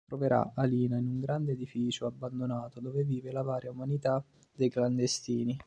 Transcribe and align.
Troverà 0.07 0.53
Alina 0.55 0.97
in 0.97 1.05
un 1.05 1.19
grande 1.19 1.51
edificio 1.51 2.07
abbandonato 2.07 2.79
dove 2.79 3.03
vive 3.03 3.31
la 3.31 3.43
varia 3.43 3.69
umanità 3.69 4.23
dei 4.51 4.67
clandestini. 4.67 5.55